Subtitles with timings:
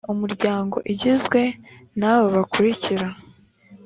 [0.13, 1.41] umuryango igizwe
[1.99, 3.07] n’aba bakurikira